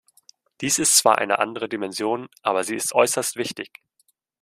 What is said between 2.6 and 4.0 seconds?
sie ist äußerst wichtig.